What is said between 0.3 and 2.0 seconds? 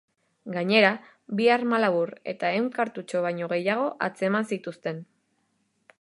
Gainera, bi arma